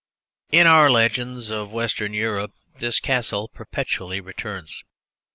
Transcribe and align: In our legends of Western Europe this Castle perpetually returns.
In 0.51 0.65
our 0.65 0.89
legends 0.89 1.51
of 1.51 1.69
Western 1.71 2.11
Europe 2.11 2.53
this 2.79 2.99
Castle 2.99 3.47
perpetually 3.49 4.19
returns. 4.19 4.81